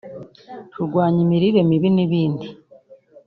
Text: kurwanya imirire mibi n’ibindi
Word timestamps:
kurwanya 0.71 1.19
imirire 1.25 1.59
mibi 1.69 1.89
n’ibindi 1.95 2.47